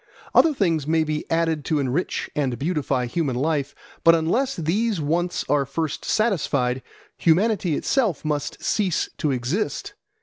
[0.33, 5.45] Other things may be added to enrich and beautify human life, but unless these wants
[5.47, 6.81] are first satisfied,
[7.17, 9.93] humanity itself must cease to exist.